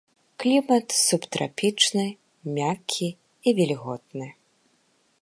Клімат 0.43 0.95
субтрапічны, 1.07 2.05
мяккі 2.57 3.09
і 3.47 3.57
вільготны. 3.61 4.27